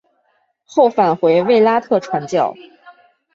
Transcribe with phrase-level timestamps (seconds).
[0.65, 2.55] 后返回卫拉特传教。